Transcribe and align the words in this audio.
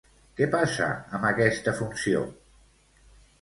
Què 0.37 0.45
passa 0.53 0.87
amb 1.17 1.27
aquesta 1.31 1.75
funció? 1.83 2.23